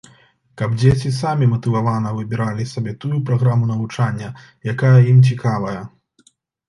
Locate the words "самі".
1.17-1.49